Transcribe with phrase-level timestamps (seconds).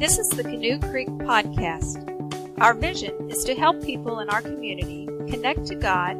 [0.00, 2.58] This is the Canoe Creek Podcast.
[2.58, 6.16] Our vision is to help people in our community connect to God,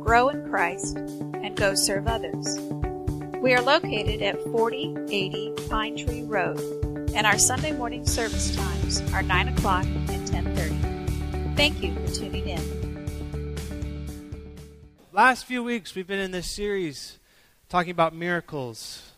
[0.00, 2.56] grow in Christ, and go serve others.
[3.42, 6.60] We are located at 4080 Pine Tree Road,
[7.16, 11.56] and our Sunday morning service times are 9 o'clock and 10.30.
[11.56, 13.96] Thank you for tuning in.
[15.12, 17.18] Last few weeks, we've been in this series
[17.68, 19.15] talking about miracles.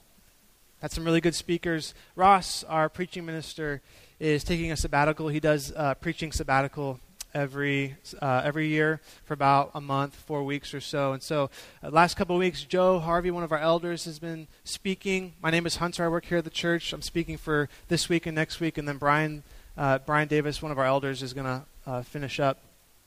[0.80, 1.92] Had some really good speakers.
[2.14, 3.82] Ross, our preaching minister,
[4.20, 5.26] is taking a sabbatical.
[5.26, 7.00] He does uh, preaching sabbatical
[7.34, 11.12] every uh, every year for about a month, four weeks or so.
[11.12, 11.50] And so,
[11.82, 15.34] uh, last couple of weeks, Joe Harvey, one of our elders, has been speaking.
[15.43, 16.04] My name is Hunter.
[16.04, 16.92] I work here at the church.
[16.92, 19.42] I'm speaking for this week and next week, and then Brian
[19.76, 22.58] uh, Brian Davis, one of our elders, is going to uh, finish up.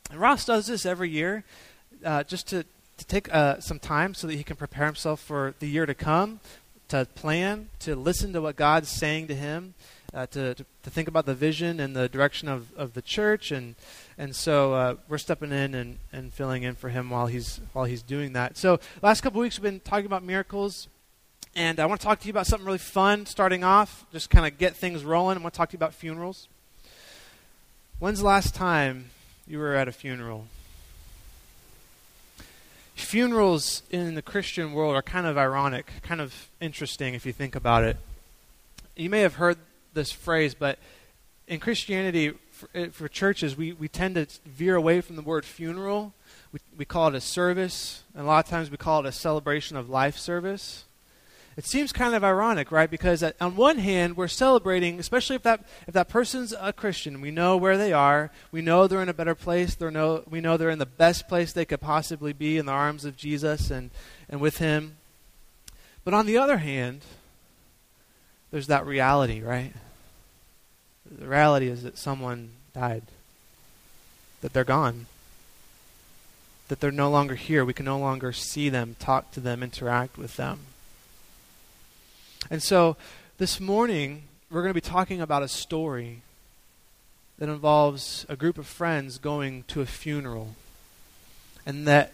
[0.10, 1.46] And Ross does this every year,
[2.04, 2.66] uh, just to
[3.02, 5.96] to take uh, some time so that he can prepare himself for the year to
[5.96, 6.40] come,
[6.91, 9.73] to plan, to listen to what God's saying to him,
[10.13, 13.52] uh, to, to, to think about the vision and the direction of, of the church,
[13.52, 13.76] and
[14.18, 17.85] and so uh, we're stepping in and, and filling in for him while he's while
[17.85, 18.57] he's doing that.
[18.57, 20.90] So last couple weeks we've been talking about miracles,
[21.55, 23.26] and I want to talk to you about something really fun.
[23.26, 25.38] Starting off, just kind of get things rolling.
[25.38, 26.49] I want to talk to you about funerals.
[27.99, 29.12] When's the last time
[29.48, 30.48] you were at a funeral?
[33.02, 37.55] Funerals in the Christian world are kind of ironic, kind of interesting if you think
[37.55, 37.98] about it.
[38.96, 39.57] You may have heard
[39.94, 40.80] this phrase, but
[41.48, 45.44] in Christianity, for, eh, for churches, we, we tend to veer away from the word
[45.44, 46.13] funeral.
[46.54, 49.12] We, we call it a service, and a lot of times we call it a
[49.12, 50.85] celebration of life service.
[51.57, 52.90] It seems kind of ironic, right?
[52.90, 57.20] Because uh, on one hand, we're celebrating, especially if that if that person's a Christian,
[57.20, 60.40] we know where they are, we know they're in a better place, they know we
[60.40, 63.70] know they're in the best place they could possibly be in the arms of Jesus
[63.70, 63.91] and
[64.29, 64.96] and with Him.
[66.06, 67.02] But on the other hand,
[68.52, 69.74] there's that reality, right?
[71.09, 73.03] The reality is that someone died,
[74.40, 75.07] that they're gone,
[76.69, 77.66] that they're no longer here.
[77.66, 80.59] We can no longer see them, talk to them, interact with them.
[82.50, 82.97] And so
[83.38, 86.22] this morning, we're going to be talking about a story
[87.38, 90.56] that involves a group of friends going to a funeral.
[91.66, 92.13] And that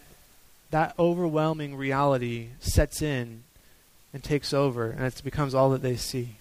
[0.70, 3.42] that overwhelming reality sets in
[4.12, 6.36] and takes over, and it becomes all that they see.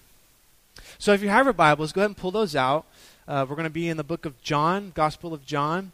[0.99, 2.85] So if you have your Bibles, go ahead and pull those out.
[3.27, 5.91] Uh, we're going to be in the book of John, Gospel of John.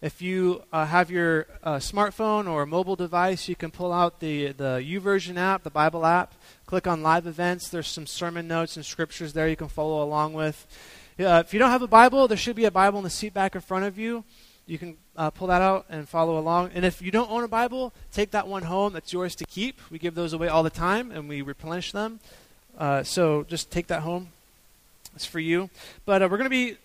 [0.00, 4.52] If you uh, have your uh, smartphone or mobile device, you can pull out the,
[4.52, 6.34] the YouVersion app, the Bible app,
[6.66, 7.68] click on live events.
[7.68, 10.66] There's some sermon notes and scriptures there you can follow along with.
[11.18, 13.32] Uh, if you don't have a Bible, there should be a Bible in the seat
[13.34, 14.24] back in front of you.
[14.66, 16.70] You can uh, pull that out and follow along.
[16.74, 18.94] And if you don't own a Bible, take that one home.
[18.94, 19.78] That's yours to keep.
[19.90, 22.20] We give those away all the time and we replenish them.
[22.78, 24.28] Uh, so just take that home.
[25.14, 25.70] It's for you.
[26.04, 26.76] But uh, we're going to be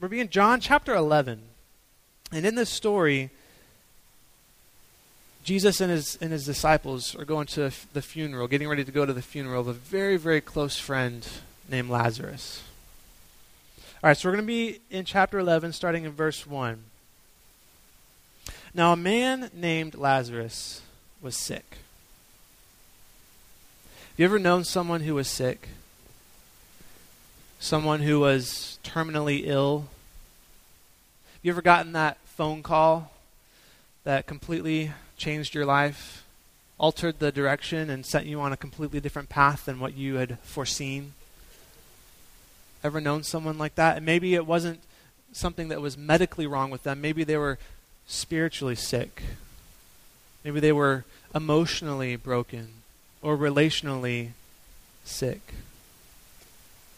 [0.00, 1.40] we're being John chapter 11.
[2.32, 3.30] And in this story,
[5.42, 9.04] Jesus and his, and his disciples are going to the funeral, getting ready to go
[9.04, 11.26] to the funeral of a very, very close friend
[11.68, 12.62] named Lazarus.
[14.02, 16.84] All right, so we're going to be in chapter 11, starting in verse 1.
[18.74, 20.80] Now, a man named Lazarus
[21.20, 21.78] was sick.
[24.10, 25.68] Have you ever known someone who was sick?
[27.58, 29.86] Someone who was terminally ill?
[31.32, 33.12] Have you ever gotten that phone call
[34.04, 34.92] that completely
[35.22, 36.24] changed your life,
[36.78, 40.36] altered the direction, and set you on a completely different path than what you had
[40.40, 41.12] foreseen?
[42.82, 43.96] Ever known someone like that?
[43.96, 44.80] And maybe it wasn't
[45.32, 47.00] something that was medically wrong with them.
[47.00, 47.58] Maybe they were
[48.08, 49.22] spiritually sick.
[50.44, 52.70] Maybe they were emotionally broken
[53.22, 54.30] or relationally
[55.04, 55.54] sick.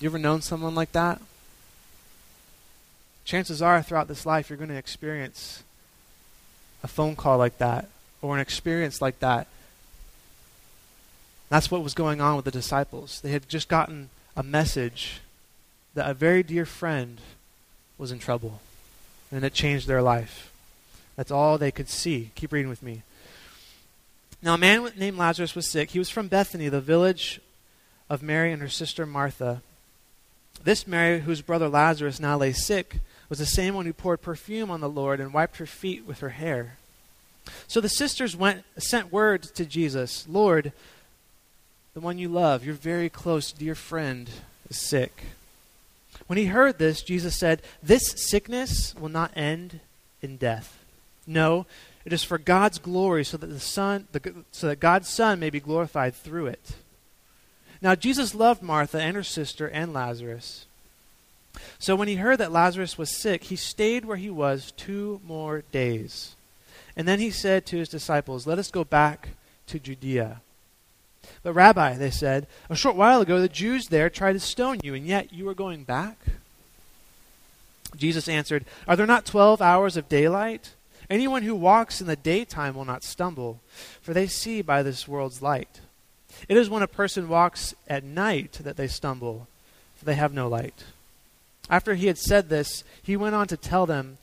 [0.00, 1.20] You ever known someone like that?
[3.26, 5.62] Chances are, throughout this life, you're going to experience
[6.82, 7.88] a phone call like that
[8.24, 9.46] or an experience like that.
[11.50, 13.20] That's what was going on with the disciples.
[13.20, 15.20] They had just gotten a message
[15.94, 17.20] that a very dear friend
[17.98, 18.60] was in trouble,
[19.30, 20.50] and it changed their life.
[21.16, 22.30] That's all they could see.
[22.34, 23.02] Keep reading with me.
[24.42, 25.90] Now, a man named Lazarus was sick.
[25.90, 27.40] He was from Bethany, the village
[28.08, 29.60] of Mary and her sister Martha.
[30.62, 32.96] This Mary, whose brother Lazarus now lay sick,
[33.28, 36.20] was the same one who poured perfume on the Lord and wiped her feet with
[36.20, 36.78] her hair.
[37.66, 40.72] So the sisters went, sent word to Jesus Lord,
[41.94, 44.28] the one you love, your very close dear friend,
[44.68, 45.24] is sick.
[46.26, 49.80] When he heard this, Jesus said, This sickness will not end
[50.22, 50.84] in death.
[51.26, 51.66] No,
[52.04, 55.50] it is for God's glory, so that the Son, the, so that God's Son may
[55.50, 56.76] be glorified through it.
[57.80, 60.66] Now Jesus loved Martha and her sister and Lazarus.
[61.78, 65.62] So when he heard that Lazarus was sick, he stayed where he was two more
[65.70, 66.34] days.
[66.96, 69.30] And then he said to his disciples, Let us go back
[69.66, 70.40] to Judea.
[71.42, 74.94] But, Rabbi, they said, a short while ago the Jews there tried to stone you,
[74.94, 76.18] and yet you are going back?
[77.96, 80.72] Jesus answered, Are there not twelve hours of daylight?
[81.10, 83.60] Anyone who walks in the daytime will not stumble,
[84.00, 85.80] for they see by this world's light.
[86.48, 89.46] It is when a person walks at night that they stumble,
[89.96, 90.84] for they have no light.
[91.70, 94.18] After he had said this, he went on to tell them,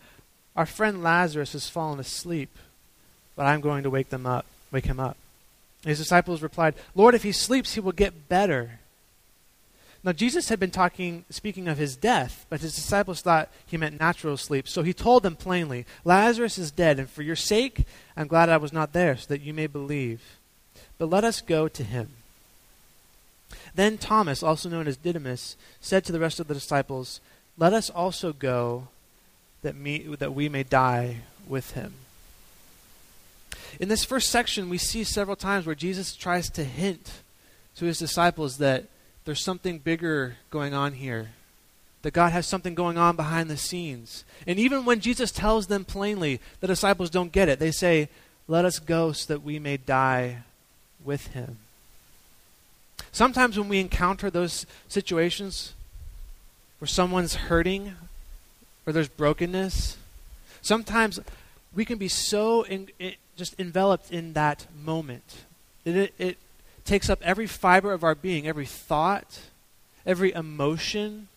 [0.61, 2.55] Our friend Lazarus has fallen asleep,
[3.35, 5.17] but I am going to wake them up, wake him up.
[5.83, 8.77] His disciples replied, Lord, if he sleeps, he will get better.
[10.03, 13.99] Now Jesus had been talking speaking of his death, but his disciples thought he meant
[13.99, 14.67] natural sleep.
[14.67, 18.57] So he told them plainly, Lazarus is dead, and for your sake I'm glad I
[18.57, 20.21] was not there, so that you may believe.
[20.99, 22.09] But let us go to him.
[23.73, 27.19] Then Thomas, also known as Didymus, said to the rest of the disciples,
[27.57, 28.89] Let us also go
[29.61, 31.17] that, me, that we may die
[31.47, 31.93] with him.
[33.79, 37.21] In this first section, we see several times where Jesus tries to hint
[37.75, 38.85] to his disciples that
[39.25, 41.29] there's something bigger going on here,
[42.01, 44.23] that God has something going on behind the scenes.
[44.45, 47.59] And even when Jesus tells them plainly, the disciples don't get it.
[47.59, 48.09] They say,
[48.47, 50.39] Let us go so that we may die
[51.03, 51.59] with him.
[53.11, 55.73] Sometimes when we encounter those situations
[56.79, 57.95] where someone's hurting
[58.85, 59.97] or there's brokenness,
[60.61, 61.19] sometimes
[61.73, 65.43] we can be so in, in, just enveloped in that moment.
[65.85, 66.37] It, it, it
[66.85, 69.39] takes up every fiber of our being, every thought,
[70.05, 71.27] every emotion,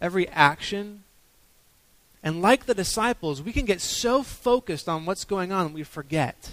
[0.00, 1.04] every action.
[2.22, 6.50] And like the disciples, we can get so focused on what's going on we forget.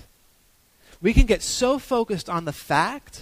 [1.01, 3.21] We can get so focused on the fact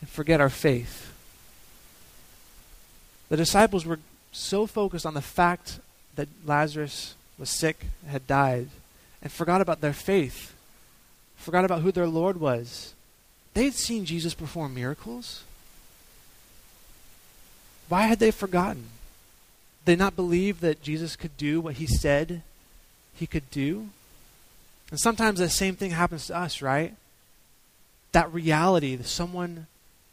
[0.00, 1.12] and forget our faith.
[3.30, 3.98] The disciples were
[4.34, 5.78] so focused on the fact
[6.16, 8.68] that Lazarus was sick, had died,
[9.22, 10.54] and forgot about their faith,
[11.36, 12.94] forgot about who their Lord was.
[13.54, 15.44] They had seen Jesus perform miracles.
[17.88, 18.88] Why had they forgotten?
[19.84, 22.42] Did they not believe that Jesus could do what he said
[23.14, 23.88] he could do?
[24.90, 26.94] And sometimes the same thing happens to us, right?
[28.12, 29.66] That reality that someone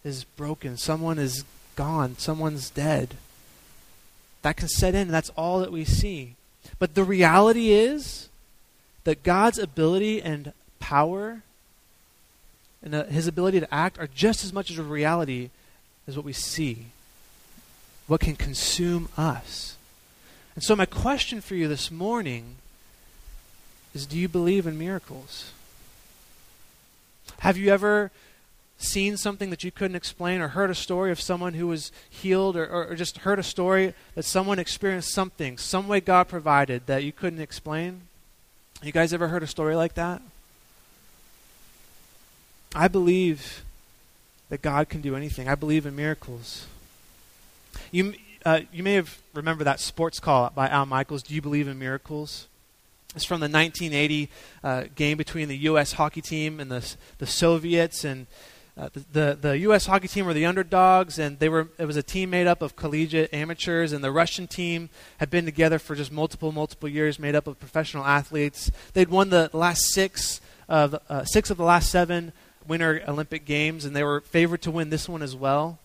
[0.04, 1.44] is broken, someone is
[1.76, 3.16] gone, someone's dead.
[4.42, 6.36] That can set in, and that's all that we see.
[6.80, 8.30] But the reality is
[9.04, 11.42] that God's ability and power
[12.84, 15.50] and uh, his ability to act are just as much as a reality
[16.08, 16.88] as what we see,
[18.08, 19.78] what can consume us.
[20.56, 22.56] And so, my question for you this morning
[23.94, 25.52] is do you believe in miracles?
[27.40, 28.12] Have you ever
[28.84, 32.56] seen something that you couldn't explain or heard a story of someone who was healed
[32.56, 36.88] or, or, or, just heard a story that someone experienced something, some way God provided
[36.88, 38.02] that you couldn't explain?
[38.84, 40.22] You guys ever heard a story like that?
[42.74, 43.64] I believe
[44.50, 45.48] that God can do anything.
[45.48, 46.66] I believe in miracles.
[47.92, 51.68] You, uh, you may have remembered that sports call by Al Michaels, Do You Believe
[51.68, 52.48] in Miracles?
[53.16, 54.30] It's from the 1980
[54.64, 55.94] uh, game between the U.S.
[55.94, 58.06] hockey team and the, the Soviets.
[58.06, 58.28] And
[58.78, 59.86] uh, the, the, U.S.
[59.86, 62.76] hockey team were the underdogs, and they were, it was a team made up of
[62.76, 63.92] collegiate amateurs.
[63.92, 67.60] And the Russian team had been together for just multiple, multiple years, made up of
[67.60, 68.72] professional athletes.
[68.94, 72.32] They'd won the last six of, uh, six of the last seven
[72.66, 75.78] Winter Olympic Games, and they were favored to win this one as well.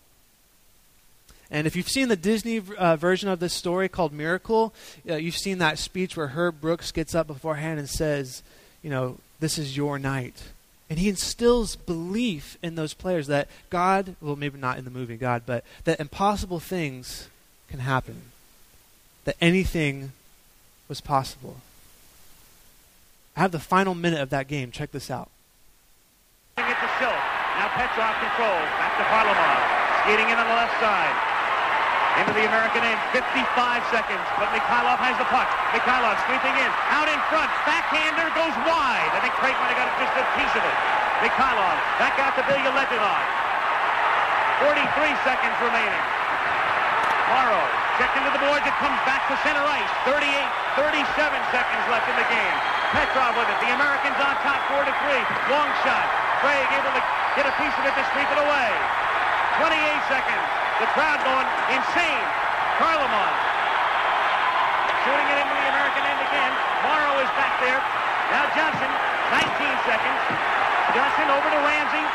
[1.49, 4.73] And if you've seen the Disney uh, version of this story called Miracle,
[5.09, 8.43] uh, you've seen that speech where Herb Brooks gets up beforehand and says,
[8.81, 10.43] you know, this is your night.
[10.89, 15.17] And he instills belief in those players that God, well, maybe not in the movie
[15.17, 17.27] God, but that impossible things
[17.67, 18.31] can happen.
[19.25, 20.13] That anything
[20.87, 21.57] was possible.
[23.35, 24.71] I have the final minute of that game.
[24.71, 25.29] Check this out.
[27.57, 28.69] Now Petrov controls.
[28.77, 30.05] Back to Varlamov.
[30.05, 31.26] Skating in on the left side.
[32.17, 32.97] Into the American end.
[33.13, 33.21] 55
[33.93, 34.25] seconds.
[34.41, 35.45] But Mikhailov has the puck.
[35.69, 36.71] Mikhailov sweeping in.
[36.89, 37.49] Out in front.
[37.69, 39.11] Backhander goes wide.
[39.13, 40.77] I think Craig might have got just a piece of it.
[41.21, 43.21] Mikhailov back out to Bilyaletdinov.
[44.65, 46.05] 43 seconds remaining.
[47.29, 47.61] Morrow
[48.01, 48.65] checked into the boards.
[48.65, 49.91] It comes back to center ice.
[50.09, 50.25] 38,
[50.81, 51.05] 37
[51.53, 52.57] seconds left in the game.
[52.97, 53.59] Petrov with it.
[53.61, 55.53] The Americans on top, 4 to 3.
[55.53, 56.07] Long shot.
[56.41, 57.03] Craig able to
[57.37, 58.69] get a piece of it to sweep it away.
[59.61, 59.73] 28
[60.09, 60.66] seconds.
[60.77, 62.25] The crowd going insane.
[62.77, 63.33] Varlamov
[65.07, 66.51] shooting it into the American end again.
[66.83, 67.79] Morrow is back there.
[68.29, 68.91] Now Johnson,
[69.31, 70.21] 19 seconds.
[70.93, 72.05] Johnson over to Ramsey.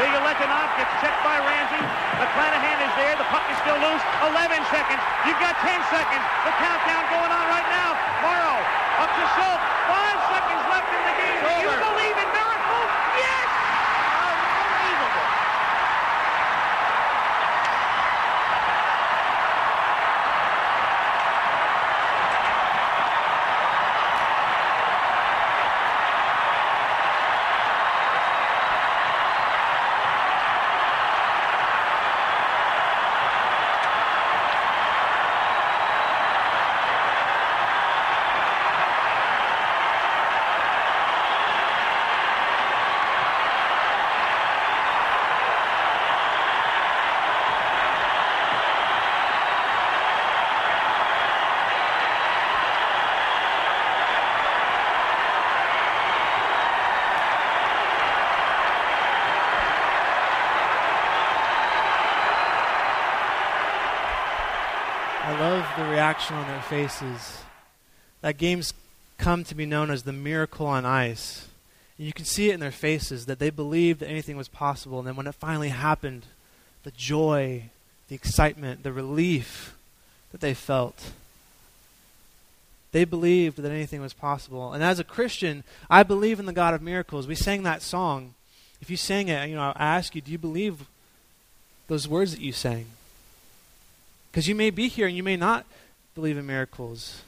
[0.00, 1.82] Bilyaletdinov gets checked by Ramsey.
[2.16, 3.14] McClanahan is there.
[3.20, 4.04] The puck is still loose.
[4.32, 5.00] 11 seconds.
[5.28, 6.24] You've got 10 seconds.
[6.48, 7.94] The countdown going on right now.
[8.24, 8.58] Morrow
[9.04, 9.64] up to Schultz.
[9.92, 11.38] Five seconds left in the game.
[11.38, 12.90] Do you believe in miracles?
[13.20, 13.48] Yes!
[14.16, 15.26] Unbelievable.
[65.26, 67.42] I love the reaction on their faces.
[68.22, 68.72] That game's
[69.18, 71.46] come to be known as the miracle on ice.
[71.98, 74.98] And you can see it in their faces that they believed that anything was possible.
[74.98, 76.24] And then when it finally happened,
[76.84, 77.64] the joy,
[78.08, 79.76] the excitement, the relief
[80.32, 81.12] that they felt.
[82.92, 84.72] They believed that anything was possible.
[84.72, 87.26] And as a Christian, I believe in the God of miracles.
[87.26, 88.32] We sang that song.
[88.80, 90.86] If you sang it, you know, I ask you, do you believe
[91.88, 92.86] those words that you sang?
[94.30, 95.66] Because you may be here and you may not
[96.16, 97.22] believe in miracles.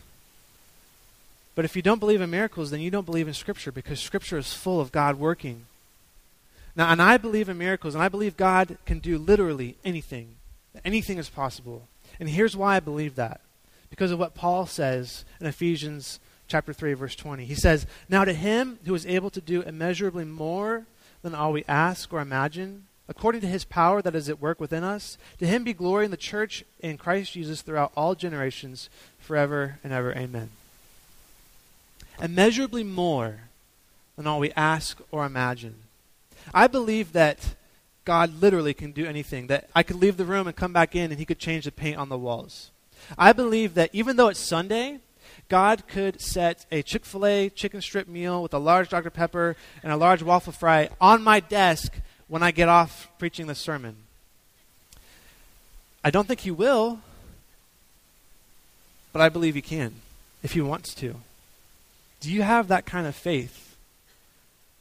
[1.54, 4.38] But if you don't believe in miracles, then you don't believe in Scripture because Scripture
[4.38, 5.66] is full of God working.
[6.74, 10.36] Now, and I believe in miracles, and I believe God can do literally anything.
[10.84, 11.86] Anything is possible.
[12.18, 13.40] And here's why I believe that.
[13.90, 16.18] Because of what Paul says in Ephesians
[16.48, 17.44] chapter 3 verse 20.
[17.44, 20.86] He says, "Now to him who is able to do immeasurably more
[21.22, 24.84] than all we ask or imagine, according to his power that is at work within
[24.84, 28.88] us, to him be glory in the church in Christ Jesus throughout all generations,
[29.18, 30.12] forever and ever.
[30.12, 30.50] Amen."
[32.20, 33.40] Immeasurably more
[34.16, 35.76] than all we ask or imagine.
[36.52, 37.54] I believe that
[38.04, 39.46] God literally can do anything.
[39.46, 41.72] That I could leave the room and come back in and he could change the
[41.72, 42.70] paint on the walls.
[43.16, 44.98] I believe that even though it's Sunday,
[45.48, 49.10] God could set a Chick fil A chicken strip meal with a large Dr.
[49.10, 53.54] Pepper and a large waffle fry on my desk when I get off preaching the
[53.54, 53.96] sermon.
[56.04, 57.00] I don't think he will,
[59.12, 59.96] but I believe he can
[60.42, 61.16] if he wants to.
[62.20, 63.76] Do you have that kind of faith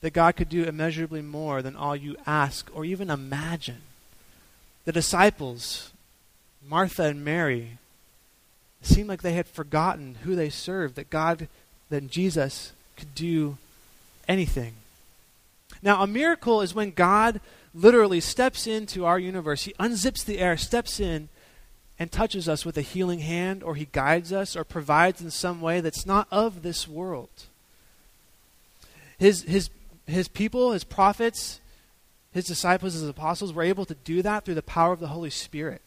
[0.01, 3.81] that God could do immeasurably more than all you ask or even imagine?
[4.85, 5.91] The disciples,
[6.67, 7.77] Martha and Mary,
[8.81, 11.47] seemed like they had forgotten who they served, that God,
[11.89, 13.57] that Jesus could do
[14.27, 14.73] anything.
[15.81, 17.41] Now, a miracle is when God
[17.73, 19.63] literally steps into our universe.
[19.63, 21.29] He unzips the air, steps in,
[21.99, 25.61] and touches us with a healing hand, or He guides us, or provides in some
[25.61, 27.29] way that's not of this world.
[29.17, 29.69] His, his,
[30.05, 31.59] his people, His prophets,
[32.31, 35.29] His disciples, His apostles were able to do that through the power of the Holy
[35.31, 35.81] Spirit.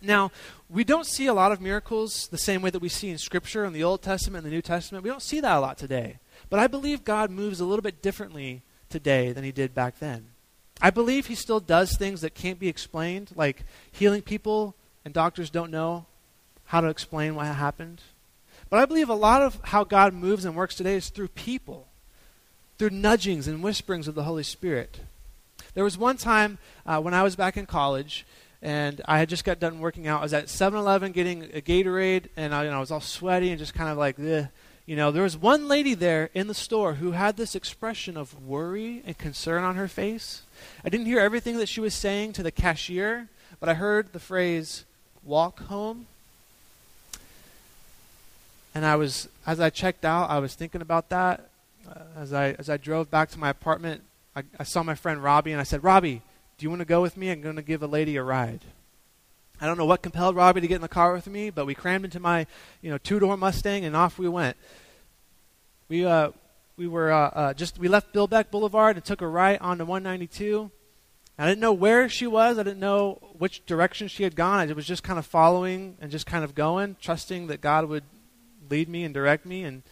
[0.00, 0.32] Now,
[0.68, 3.64] we don't see a lot of miracles the same way that we see in Scripture
[3.64, 5.04] in the Old Testament and the New Testament.
[5.04, 6.18] We don't see that a lot today.
[6.50, 8.62] But I believe God moves a little bit differently
[8.94, 10.26] today than he did back then.
[10.80, 15.50] I believe he still does things that can't be explained, like healing people and doctors
[15.50, 16.06] don't know
[16.66, 18.02] how to explain what happened.
[18.70, 21.88] But I believe a lot of how God moves and works today is through people,
[22.78, 25.00] through nudgings and whisperings of the Holy Spirit.
[25.74, 28.24] There was one time uh, when I was back in college,
[28.62, 30.20] and I had just got done working out.
[30.20, 33.50] I was at 7-Eleven getting a Gatorade, and I, you know, I was all sweaty
[33.50, 34.46] and just kind of like, Ugh.
[34.86, 38.46] You know, there was one lady there in the store who had this expression of
[38.46, 40.42] worry and concern on her face.
[40.84, 43.28] I didn't hear everything that she was saying to the cashier,
[43.60, 44.84] but I heard the phrase
[45.22, 46.06] "walk home."
[48.74, 51.48] And I was, as I checked out, I was thinking about that.
[51.88, 54.02] Uh, as I as I drove back to my apartment,
[54.36, 56.20] I, I saw my friend Robbie, and I said, "Robbie,
[56.58, 57.30] do you want to go with me?
[57.30, 58.60] I'm going to give a lady a ride."
[59.60, 61.74] I don't know what compelled Robbie to get in the car with me, but we
[61.74, 62.46] crammed into my,
[62.82, 64.56] you know, two-door Mustang and off we went.
[65.88, 66.30] We uh,
[66.76, 69.84] we were uh, uh, just we left Bill Beck Boulevard and took a right onto
[69.84, 70.70] 192.
[71.38, 72.58] I didn't know where she was.
[72.58, 74.68] I didn't know which direction she had gone.
[74.68, 78.04] I was just kind of following and just kind of going, trusting that God would
[78.70, 79.64] lead me and direct me.
[79.64, 79.82] And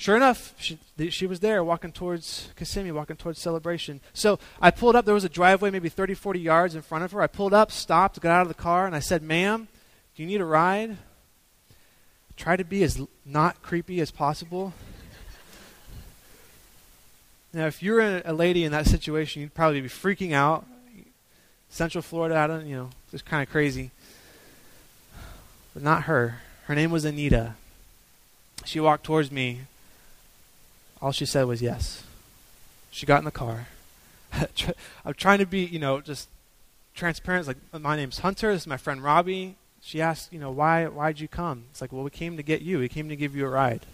[0.00, 0.78] sure enough, she,
[1.10, 4.00] she was there walking towards Kissimmee, walking towards Celebration.
[4.14, 5.04] So I pulled up.
[5.04, 7.20] There was a driveway maybe 30, 40 yards in front of her.
[7.20, 9.68] I pulled up, stopped, got out of the car, and I said, Ma'am,
[10.16, 10.96] do you need a ride?
[12.36, 14.72] Try to be as not creepy as possible.
[17.52, 20.64] Now, if you were a lady in that situation, you'd probably be freaking out.
[21.68, 23.90] Central Florida, I don't, you know, just kind of crazy.
[25.74, 26.40] But not her.
[26.64, 27.54] Her name was Anita.
[28.64, 29.62] She walked towards me.
[31.00, 32.02] All she said was yes.
[32.90, 33.68] She got in the car.
[35.04, 36.28] I'm trying to be, you know, just
[36.94, 37.48] transparent.
[37.48, 38.52] It's like, my name's Hunter.
[38.52, 39.56] This is my friend Robbie.
[39.82, 41.64] She asked, you know, why, why'd you come?
[41.70, 42.78] It's like, well, we came to get you.
[42.78, 43.86] We came to give you a ride.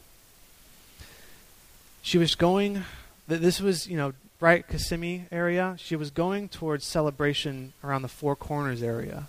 [2.02, 2.84] She was going
[3.28, 5.76] this was, you know, right Kissimmee area.
[5.78, 9.26] She was going towards celebration around the Four Corners area.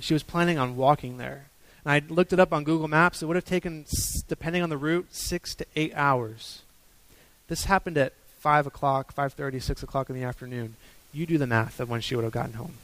[0.00, 1.46] She was planning on walking there.
[1.84, 3.22] And I looked it up on Google Maps.
[3.22, 3.86] It would have taken,
[4.28, 6.62] depending on the route, six to eight hours.
[7.48, 10.76] This happened at 5 o'clock, 5.30, 6 o'clock in the afternoon.
[11.12, 12.74] You do the math of when she would have gotten home.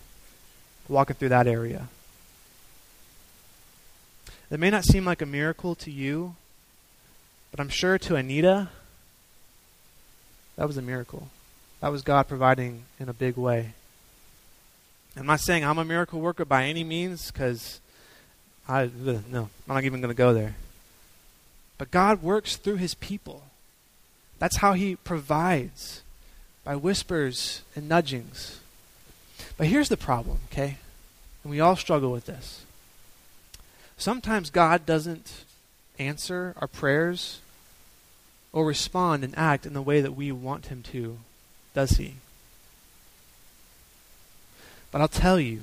[0.88, 1.88] Walking through that area.
[4.50, 6.35] It may not seem like a miracle to you,
[7.50, 8.69] but I'm sure to Anita,
[10.57, 11.29] that was a miracle.
[11.81, 13.75] That was God providing in a big way.
[15.17, 17.81] I'm not saying I'm a miracle worker by any means, because
[18.69, 18.91] I
[19.31, 20.57] no, I'm not even going to go there.
[21.77, 23.43] But God works through His people.
[24.38, 26.02] That's how He provides
[26.64, 28.61] by whispers and nudgings.
[29.57, 30.78] But here's the problem, okay?
[31.42, 32.64] And we all struggle with this.
[33.97, 35.45] Sometimes God doesn't
[35.99, 37.40] answer our prayers
[38.52, 41.18] or respond and act in the way that we want him to,
[41.75, 42.14] does he?
[44.90, 45.62] But I'll tell you,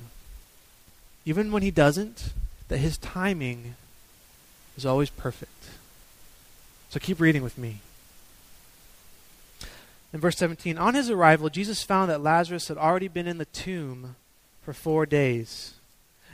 [1.24, 2.32] even when he doesn't,
[2.68, 3.74] that his timing
[4.76, 5.70] is always perfect.
[6.90, 7.78] So keep reading with me.
[10.12, 13.44] In verse 17, on his arrival, Jesus found that Lazarus had already been in the
[13.46, 14.16] tomb
[14.62, 15.74] for four days.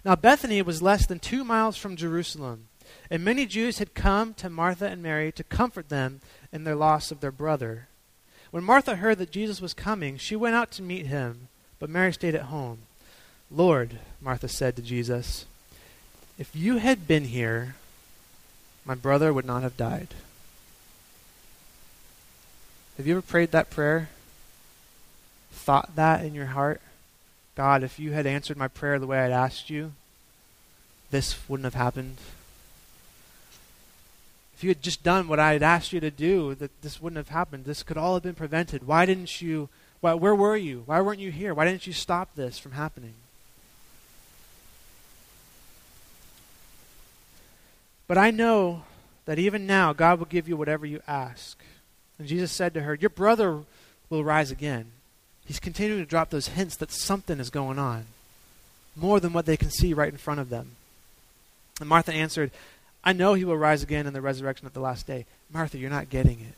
[0.04, 2.68] Now, Bethany was less than two miles from Jerusalem,
[3.10, 6.20] and many Jews had come to Martha and Mary to comfort them
[6.52, 7.88] in their loss of their brother.
[8.50, 11.48] When Martha heard that Jesus was coming, she went out to meet him,
[11.78, 12.78] but Mary stayed at home.
[13.50, 15.46] Lord, Martha said to Jesus,
[16.38, 17.76] if you had been here,
[18.84, 20.08] my brother would not have died.
[23.02, 24.10] Have you ever prayed that prayer?
[25.50, 26.80] Thought that in your heart?
[27.56, 29.90] God, if you had answered my prayer the way I'd asked you,
[31.10, 32.18] this wouldn't have happened.
[34.54, 37.16] If you had just done what I had asked you to do, that this wouldn't
[37.16, 37.64] have happened.
[37.64, 38.86] This could all have been prevented.
[38.86, 39.68] Why didn't you?
[40.00, 40.84] Why, where were you?
[40.86, 41.54] Why weren't you here?
[41.54, 43.14] Why didn't you stop this from happening?
[48.06, 48.84] But I know
[49.26, 51.58] that even now God will give you whatever you ask.
[52.22, 53.64] And Jesus said to her, Your brother
[54.08, 54.92] will rise again.
[55.44, 58.04] He's continuing to drop those hints that something is going on,
[58.94, 60.76] more than what they can see right in front of them.
[61.80, 62.52] And Martha answered,
[63.02, 65.26] I know he will rise again in the resurrection at the last day.
[65.52, 66.54] Martha, you're not getting it.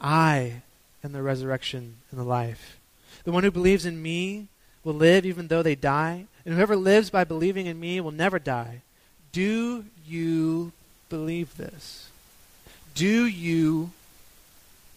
[0.00, 0.62] I
[1.04, 2.76] am the resurrection and the life.
[3.22, 4.48] The one who believes in me
[4.82, 8.40] will live even though they die, and whoever lives by believing in me will never
[8.40, 8.82] die.
[9.30, 10.72] Do you
[11.08, 12.08] believe this?
[12.96, 13.92] Do you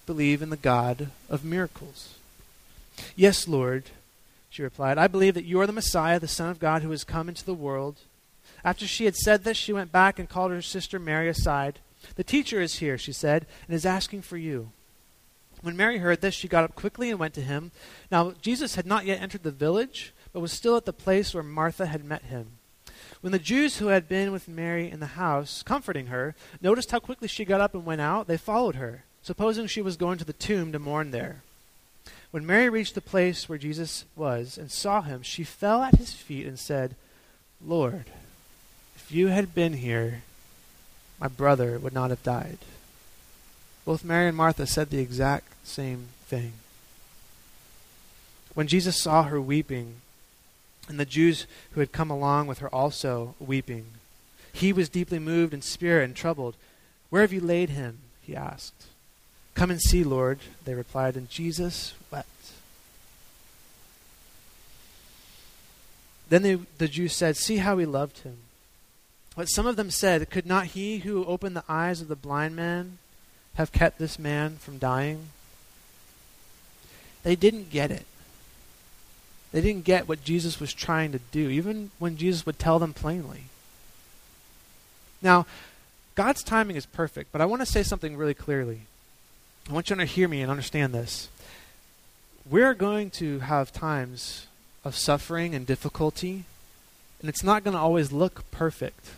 [0.06, 2.16] believe in the God of miracles?
[3.16, 3.86] Yes, Lord,
[4.50, 4.98] she replied.
[4.98, 7.46] I believe that you are the Messiah, the Son of God, who has come into
[7.46, 7.98] the world.
[8.64, 11.80] After she had said this, she went back and called her sister Mary aside.
[12.16, 14.70] The teacher is here, she said, and is asking for you.
[15.62, 17.72] When Mary heard this, she got up quickly and went to him.
[18.12, 21.44] Now, Jesus had not yet entered the village, but was still at the place where
[21.44, 22.48] Martha had met him.
[23.22, 27.00] When the Jews who had been with Mary in the house, comforting her, noticed how
[27.00, 30.26] quickly she got up and went out, they followed her, supposing she was going to
[30.26, 31.42] the tomb to mourn there.
[32.32, 36.14] When Mary reached the place where Jesus was and saw him, she fell at his
[36.14, 36.96] feet and said,
[37.66, 38.06] Lord,
[38.96, 40.24] if you had been here,
[41.20, 42.58] my brother would not have died.
[43.86, 46.54] Both Mary and Martha said the exact same thing.
[48.54, 49.96] When Jesus saw her weeping,
[50.90, 53.86] and the Jews who had come along with her also weeping,
[54.52, 56.56] he was deeply moved in spirit and troubled.
[57.10, 58.00] Where have you laid him?
[58.22, 58.88] he asked.
[59.56, 62.28] Come and see, Lord, they replied, and Jesus wept.
[66.30, 68.38] Then they, the Jews said, See how he loved him.
[69.36, 72.56] But some of them said, Could not he who opened the eyes of the blind
[72.56, 72.98] man
[73.56, 75.30] have kept this man from dying?
[77.24, 78.06] They didn't get it.
[79.52, 82.94] They didn't get what Jesus was trying to do, even when Jesus would tell them
[82.94, 83.44] plainly.
[85.22, 85.46] Now,
[86.16, 88.82] God's timing is perfect, but I want to say something really clearly.
[89.70, 91.30] I want you to hear me and understand this.
[92.50, 94.48] We're going to have times
[94.84, 96.44] of suffering and difficulty,
[97.22, 99.12] and it's not going to always look perfect.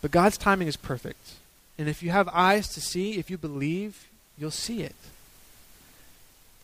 [0.00, 1.34] But God's timing is perfect.
[1.76, 4.96] And if you have eyes to see, if you believe, you'll see it.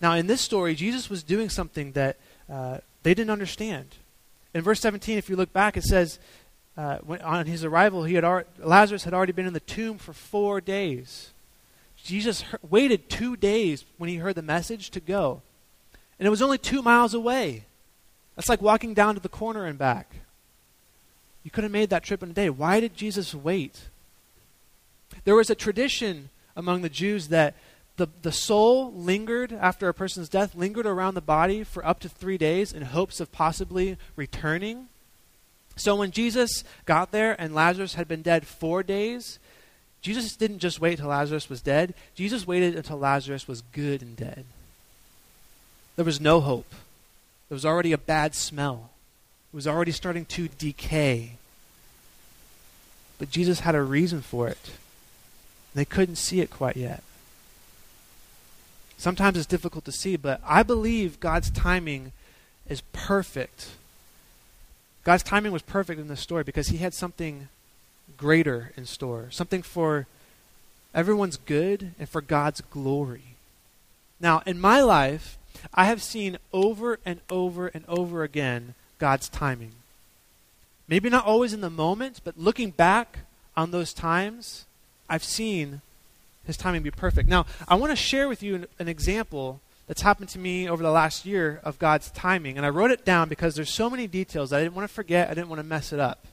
[0.01, 2.17] Now, in this story, Jesus was doing something that
[2.51, 3.89] uh, they didn't understand.
[4.55, 6.19] In verse 17, if you look back, it says,
[6.79, 9.99] uh, when, on his arrival, he had ar- Lazarus had already been in the tomb
[9.99, 11.33] for four days.
[12.07, 15.43] Jesus waited two days when he heard the message to go.
[16.19, 17.65] And it was only two miles away.
[18.35, 20.17] That's like walking down to the corner and back.
[21.43, 22.51] You could have made that trip in a day.
[22.51, 23.89] Why did Jesus wait?
[25.25, 27.55] There was a tradition among the Jews that
[27.97, 32.09] the, the soul lingered after a person's death, lingered around the body for up to
[32.09, 34.89] three days in hopes of possibly returning.
[35.77, 39.39] So when Jesus got there and Lazarus had been dead four days,
[40.07, 41.93] Jesus didn't just wait until Lazarus was dead.
[42.15, 44.45] Jesus waited until Lazarus was good and dead.
[45.97, 46.71] There was no hope.
[47.49, 48.91] There was already a bad smell.
[49.53, 51.39] It was already starting to decay.
[53.19, 54.71] But Jesus had a reason for it.
[55.75, 57.03] They couldn't see it quite yet.
[58.97, 62.13] Sometimes it's difficult to see, but I believe God's timing
[62.69, 63.71] is perfect.
[65.03, 67.49] God's timing was perfect in this story because he had something
[68.17, 70.07] greater in store, something for
[70.95, 73.37] everyone's good and for God's glory.
[74.21, 75.37] Now, in my life,
[75.75, 79.73] I have seen over and over and over again God's timing.
[80.89, 83.21] Maybe not always in the moment, but looking back
[83.57, 84.65] on those times,
[85.09, 85.83] I've seen
[86.47, 87.29] his timing be perfect.
[87.29, 90.83] Now, I want to share with you an, an, example that's happened to me over
[90.83, 92.57] the last year of God's timing.
[92.57, 95.29] And I wrote it down because there's so many details I didn't want to forget,
[95.29, 96.27] I didn't want to mess it up.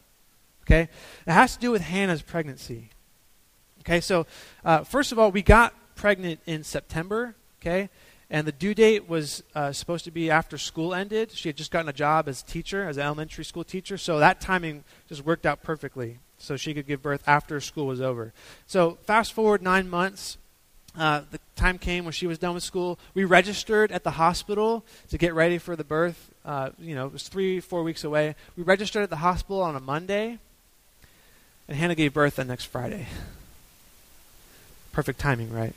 [0.65, 0.89] Okay?
[1.27, 2.89] It has to do with Hannah's pregnancy.
[3.81, 4.25] Okay, so
[4.63, 7.35] uh, first of all, we got pregnant in September.
[7.61, 7.89] Okay?
[8.29, 11.31] And the due date was uh, supposed to be after school ended.
[11.31, 13.97] She had just gotten a job as teacher, as an elementary school teacher.
[13.97, 18.01] So that timing just worked out perfectly so she could give birth after school was
[18.01, 18.33] over.
[18.65, 20.37] So fast forward nine months.
[20.97, 22.99] Uh, the time came when she was done with school.
[23.13, 26.31] We registered at the hospital to get ready for the birth.
[26.43, 28.35] Uh, you know, it was three, four weeks away.
[28.57, 30.39] We registered at the hospital on a Monday,
[31.67, 33.07] and Hannah gave birth the next Friday.
[34.91, 35.73] Perfect timing, right?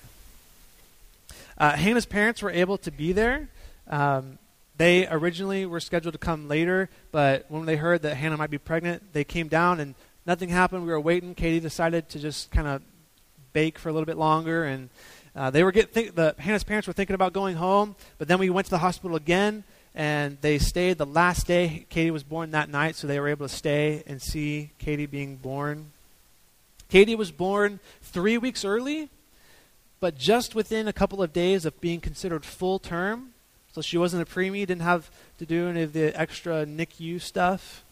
[1.59, 3.49] Uh, Hannah's parents were able to be there.
[3.89, 4.39] Um,
[4.77, 8.59] they originally were scheduled to come later, but when they heard that Hannah might be
[8.59, 9.95] pregnant, they came down and
[10.27, 10.85] nothing happened.
[10.85, 11.35] We were waiting.
[11.35, 12.83] Katie decided to just kind of
[13.55, 14.91] bake for a little bit longer, and
[15.35, 18.39] uh, they were get think, the Hannah's parents were thinking about going home, but then
[18.39, 19.65] we went to the hospital again,
[19.97, 21.87] and they stayed the last day.
[21.89, 25.37] Katie was born that night, so they were able to stay and see Katie being
[25.37, 25.87] born.
[26.91, 29.09] Katie was born three weeks early,
[29.99, 33.31] but just within a couple of days of being considered full term.
[33.73, 37.83] So she wasn't a preemie, didn't have to do any of the extra NICU stuff.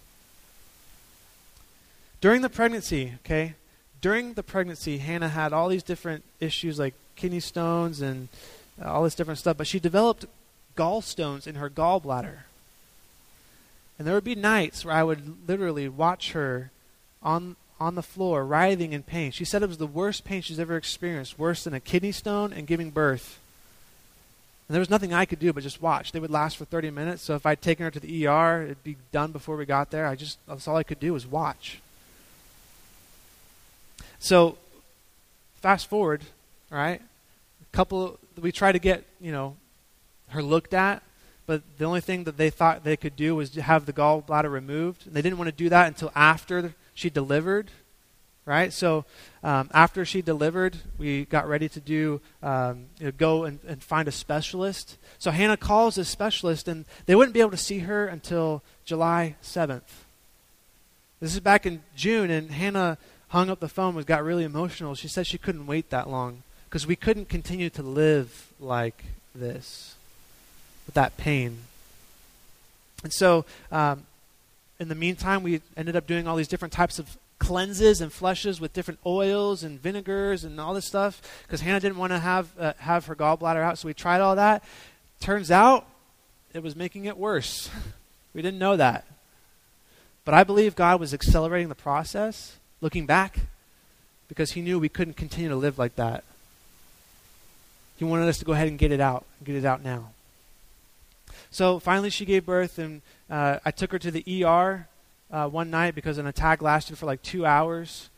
[2.20, 3.54] During the pregnancy, okay,
[4.02, 8.28] during the pregnancy, Hannah had all these different issues like kidney stones and
[8.82, 10.26] all this different stuff, but she developed
[10.76, 12.38] gallstones in her gallbladder.
[13.98, 16.70] And there would be nights where I would literally watch her
[17.22, 19.32] on on the floor, writhing in pain.
[19.32, 22.52] She said it was the worst pain she's ever experienced, worse than a kidney stone
[22.52, 23.38] and giving birth.
[24.68, 26.12] And there was nothing I could do but just watch.
[26.12, 28.84] They would last for 30 minutes, so if I'd taken her to the ER, it'd
[28.84, 30.06] be done before we got there.
[30.06, 31.80] I just that's all I could do was watch.
[34.18, 34.56] So,
[35.56, 36.22] fast forward,
[36.70, 37.02] right?
[37.02, 39.56] A couple, we try to get, you know,
[40.34, 41.02] her looked at,
[41.46, 44.50] but the only thing that they thought they could do was to have the gallbladder
[44.50, 45.06] removed.
[45.06, 47.70] And they didn't want to do that until after she delivered,
[48.46, 48.72] right?
[48.72, 49.04] So,
[49.42, 53.82] um, after she delivered, we got ready to do, um, you know, go and, and
[53.82, 54.96] find a specialist.
[55.18, 59.36] So, Hannah calls a specialist, and they wouldn't be able to see her until July
[59.42, 59.82] 7th.
[61.20, 62.96] This is back in June, and Hannah
[63.28, 64.94] hung up the phone, was got really emotional.
[64.94, 69.96] She said she couldn't wait that long because we couldn't continue to live like this
[70.86, 71.58] with that pain.
[73.02, 74.04] And so, um,
[74.80, 78.60] in the meantime, we ended up doing all these different types of cleanses and flushes
[78.60, 82.48] with different oils and vinegars and all this stuff because Hannah didn't want to have
[82.58, 83.78] uh, have her gallbladder out.
[83.78, 84.64] So we tried all that.
[85.20, 85.86] Turns out,
[86.52, 87.70] it was making it worse.
[88.34, 89.04] we didn't know that,
[90.24, 93.38] but I believe God was accelerating the process looking back
[94.28, 96.24] because he knew we couldn't continue to live like that.
[97.96, 100.10] He wanted us to go ahead and get it out, get it out now.
[101.54, 104.88] So finally, she gave birth, and uh, I took her to the ER
[105.30, 108.10] uh, one night because an attack lasted for like two hours,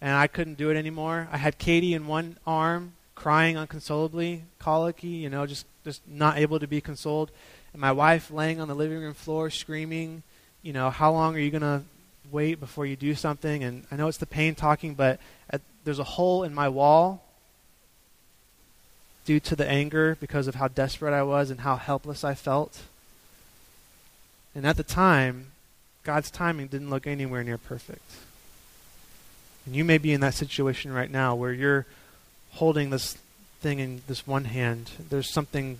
[0.00, 1.26] and I couldn't do it anymore.
[1.32, 6.60] I had Katie in one arm, crying unconsolably, colicky, you know, just just not able
[6.60, 7.32] to be consoled,
[7.72, 10.22] and my wife laying on the living room floor, screaming,
[10.62, 11.82] you know, how long are you gonna
[12.30, 13.64] wait before you do something.
[13.64, 15.18] And I know it's the pain talking, but
[15.50, 17.24] at, there's a hole in my wall.
[19.24, 22.82] Due to the anger because of how desperate I was and how helpless I felt.
[24.54, 25.46] And at the time,
[26.04, 28.10] God's timing didn't look anywhere near perfect.
[29.66, 31.86] And you may be in that situation right now where you're
[32.52, 33.16] holding this
[33.60, 34.90] thing in this one hand.
[35.08, 35.78] There's something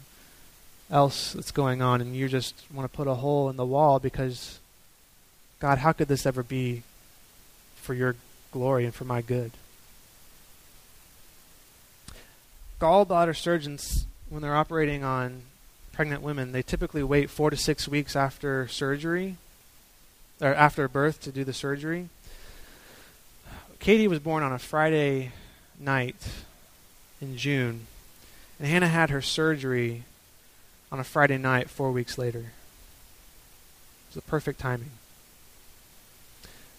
[0.90, 3.98] else that's going on, and you just want to put a hole in the wall
[3.98, 4.59] because,
[5.61, 6.83] God, how could this ever be
[7.76, 8.16] for your
[8.52, 9.52] glory and for my good?
[12.85, 15.44] Gallbladder surgeons, when they're operating on
[15.92, 19.37] pregnant women, they typically wait four to six weeks after surgery,
[20.38, 22.11] or after birth to do the surgery.
[23.79, 25.33] Katie was born on a Friday
[25.81, 26.29] night
[27.23, 27.87] in June,
[28.59, 30.03] and Hannah had her surgery
[30.92, 32.40] on a Friday night four weeks later.
[32.40, 34.90] It was the perfect timing.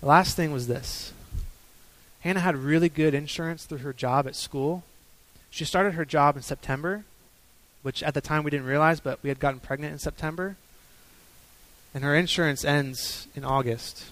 [0.02, 1.14] The last thing was this
[2.20, 4.84] Hannah had really good insurance through her job at school.
[5.56, 7.06] She started her job in September,
[7.82, 10.58] which at the time we didn't realize, but we had gotten pregnant in September.
[11.94, 14.04] And her insurance ends in August.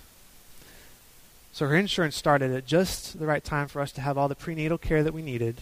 [1.52, 4.36] So her insurance started at just the right time for us to have all the
[4.36, 5.58] prenatal care that we needed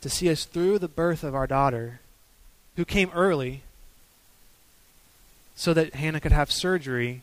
[0.00, 2.00] to see us through the birth of our daughter,
[2.76, 3.60] who came early,
[5.54, 7.20] so that Hannah could have surgery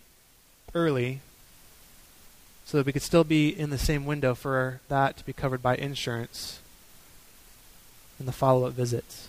[0.75, 1.21] early,
[2.67, 5.63] so that we could still be in the same window for that to be covered
[5.63, 6.59] by insurance
[8.19, 9.27] in the follow up visits.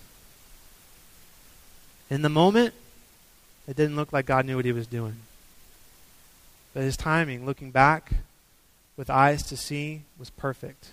[2.08, 2.74] In the moment,
[3.68, 5.16] it didn't look like God knew what he was doing.
[6.74, 8.12] But his timing, looking back
[8.96, 10.88] with eyes to see, was perfect.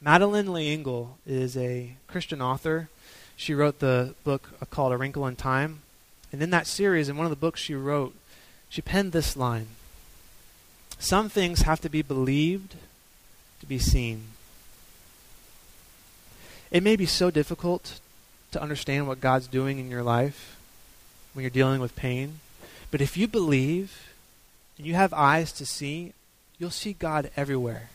[0.00, 2.88] Madeleine L'Engle is a Christian author.
[3.36, 5.80] She wrote the book uh, called A Wrinkle in Time.
[6.30, 8.14] And in that series, in one of the books she wrote,
[8.68, 9.68] she penned this line
[10.98, 12.76] Some things have to be believed
[13.60, 14.24] to be seen.
[16.70, 18.00] It may be so difficult
[18.52, 20.56] to understand what God's doing in your life
[21.32, 22.40] when you're dealing with pain.
[22.90, 24.12] But if you believe
[24.76, 26.12] and you have eyes to see,
[26.58, 27.90] you'll see God everywhere.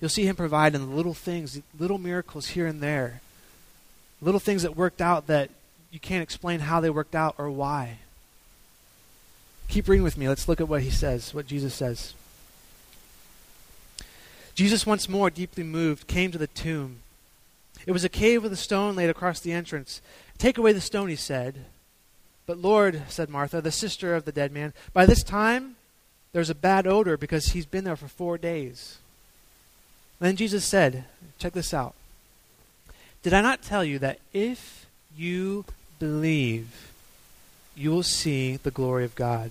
[0.00, 3.20] You'll see Him provide in little things, little miracles here and there,
[4.20, 5.50] little things that worked out that
[5.90, 7.98] you can't explain how they worked out or why.
[9.68, 10.28] Keep reading with me.
[10.28, 12.14] Let's look at what He says, what Jesus says.
[14.54, 17.00] Jesus, once more deeply moved, came to the tomb.
[17.88, 20.02] It was a cave with a stone laid across the entrance.
[20.36, 21.64] Take away the stone, he said.
[22.44, 25.76] But Lord, said Martha, the sister of the dead man, by this time
[26.34, 28.98] there's a bad odor because he's been there for four days.
[30.20, 31.06] Then Jesus said,
[31.38, 31.94] check this out.
[33.22, 34.84] Did I not tell you that if
[35.16, 35.64] you
[35.98, 36.92] believe,
[37.74, 39.50] you will see the glory of God?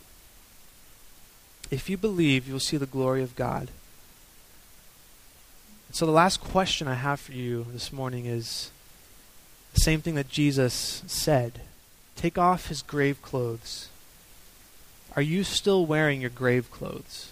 [1.71, 3.69] If you believe, you will see the glory of God.
[5.93, 8.71] So, the last question I have for you this morning is
[9.73, 11.61] the same thing that Jesus said
[12.15, 13.87] take off his grave clothes.
[15.15, 17.31] Are you still wearing your grave clothes?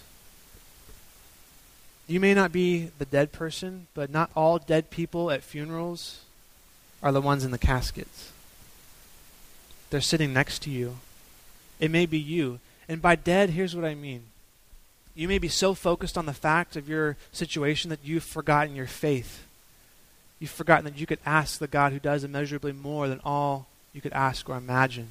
[2.06, 6.22] You may not be the dead person, but not all dead people at funerals
[7.02, 8.32] are the ones in the caskets.
[9.90, 10.96] They're sitting next to you.
[11.78, 12.58] It may be you.
[12.90, 14.24] And by dead, here's what I mean
[15.14, 18.88] you may be so focused on the fact of your situation that you've forgotten your
[18.88, 19.46] faith.
[20.40, 24.00] You've forgotten that you could ask the God who does immeasurably more than all you
[24.00, 25.06] could ask or imagine.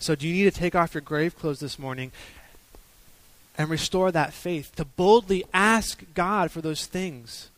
[0.00, 2.10] So, do you need to take off your grave clothes this morning
[3.56, 7.48] and restore that faith to boldly ask God for those things?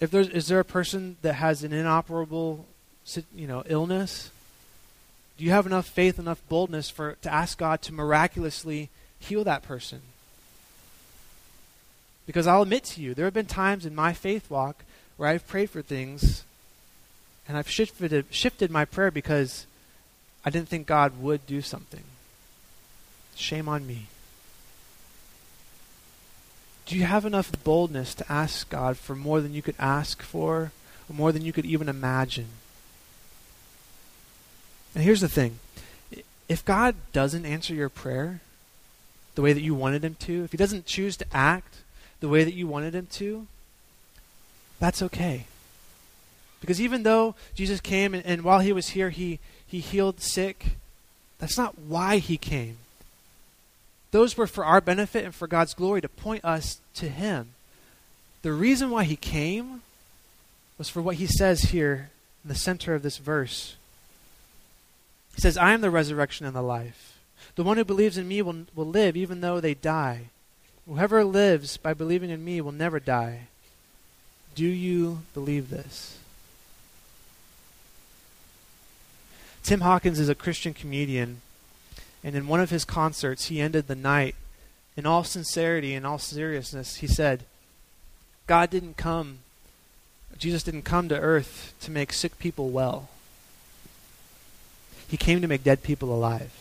[0.00, 2.64] If there's, is there a person that has an inoperable,
[3.34, 4.30] you know, illness?
[5.38, 9.62] Do you have enough faith, enough boldness for to ask God to miraculously heal that
[9.62, 10.00] person?
[12.26, 14.84] Because I'll admit to you, there have been times in my faith walk
[15.16, 16.44] where I've prayed for things
[17.46, 19.66] and I've shifted, shifted my prayer because
[20.44, 22.02] I didn't think God would do something.
[23.34, 24.06] Shame on me.
[26.84, 30.72] Do you have enough boldness to ask God for more than you could ask for,
[31.08, 32.48] or more than you could even imagine?
[34.98, 35.60] And here's the thing
[36.48, 38.40] if God doesn't answer your prayer
[39.36, 41.76] the way that you wanted Him to, if He doesn't choose to act
[42.18, 43.46] the way that you wanted Him to,
[44.80, 45.44] That's okay.
[46.60, 50.70] Because even though Jesus came and, and while he was here, he, he healed sick,
[51.38, 52.78] that's not why he came.
[54.10, 57.50] Those were for our benefit and for God's glory to point us to him.
[58.42, 59.82] The reason why he came
[60.76, 62.10] was for what he says here
[62.42, 63.76] in the center of this verse.
[65.38, 67.16] He says, I am the resurrection and the life.
[67.54, 70.30] The one who believes in me will, will live even though they die.
[70.84, 73.42] Whoever lives by believing in me will never die.
[74.56, 76.18] Do you believe this?
[79.62, 81.40] Tim Hawkins is a Christian comedian,
[82.24, 84.34] and in one of his concerts, he ended the night
[84.96, 86.96] in all sincerity and all seriousness.
[86.96, 87.44] He said,
[88.48, 89.38] God didn't come,
[90.36, 93.08] Jesus didn't come to earth to make sick people well.
[95.08, 96.52] He came to make dead people alive.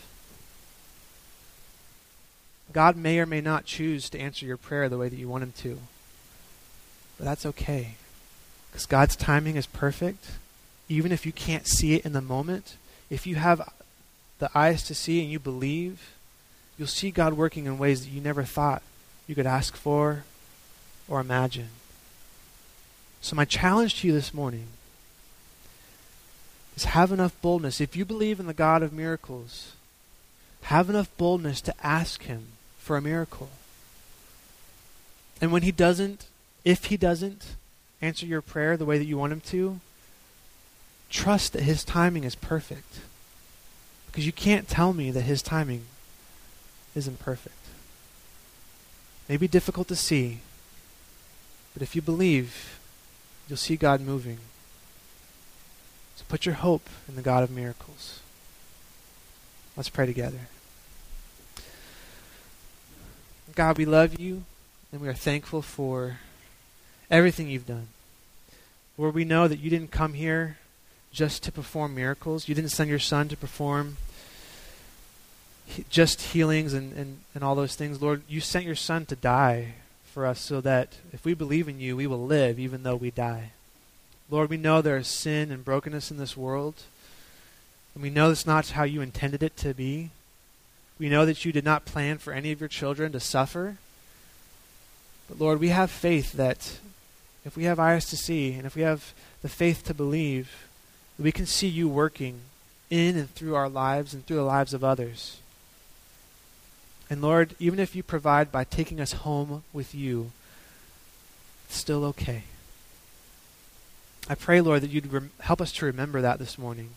[2.74, 5.44] God may or may not choose to answer your prayer the way that you want
[5.44, 5.80] Him to.
[7.18, 7.96] But that's okay.
[8.72, 10.32] Because God's timing is perfect.
[10.90, 12.78] Even if you can't see it in the moment,
[13.10, 13.74] if you have
[14.40, 16.14] the eyes to see and you believe,
[16.78, 18.82] you'll see God working in ways that you never thought
[19.28, 20.24] you could ask for
[21.08, 21.70] or imagine.
[23.20, 24.68] So, my challenge to you this morning
[26.78, 27.82] is have enough boldness.
[27.82, 29.74] If you believe in the God of miracles,
[30.62, 33.50] have enough boldness to ask Him for a miracle.
[35.42, 36.28] And when He doesn't,
[36.64, 37.56] if He doesn't
[38.00, 39.80] answer your prayer the way that you want Him to,
[41.10, 43.00] trust that His timing is perfect.
[44.06, 45.86] Because you can't tell me that His timing
[46.96, 47.56] isn't perfect.
[49.28, 50.40] Maybe difficult to see,
[51.74, 52.80] but if you believe,
[53.50, 54.38] you'll see God moving.
[56.30, 58.20] Put your hope in the God of miracles.
[59.78, 60.40] Let's pray together.
[63.56, 64.44] God, we love you
[64.92, 66.20] and we are thankful for
[67.10, 67.88] everything you've done.
[68.98, 70.58] Lord, we know that you didn't come here
[71.12, 72.48] just to perform miracles.
[72.48, 73.98] You didn't send your son to perform
[75.90, 78.02] just healings and, and, and all those things.
[78.02, 81.80] Lord, you sent your son to die for us so that if we believe in
[81.80, 83.52] you, we will live even though we die.
[84.30, 86.76] Lord, we know there is sin and brokenness in this world.
[87.94, 90.12] And we know that's not how you intended it to be.
[91.00, 93.78] We know that you did not plan for any of your children to suffer.
[95.28, 96.78] But Lord, we have faith that
[97.46, 100.68] if we have eyes to see and if we have the faith to believe,
[101.18, 102.42] we can see you working
[102.90, 105.40] in and through our lives and through the lives of others.
[107.10, 110.32] And Lord, even if you provide by taking us home with you,
[111.66, 112.44] it's still okay.
[114.30, 116.90] I pray, Lord, that you'd rem- help us to remember that this morning.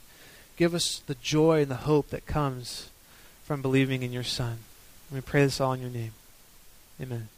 [0.56, 2.90] Give us the joy and the hope that comes
[3.44, 4.58] from believing in your Son.
[5.12, 6.12] We pray this all in your name.
[7.00, 7.28] Amen.